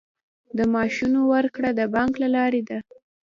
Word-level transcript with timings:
د 0.57 0.59
معاشونو 0.73 1.19
ورکړه 1.33 1.69
د 1.79 1.81
بانک 1.95 2.13
له 2.23 2.27
لارې 2.35 2.61
ده 2.69 2.77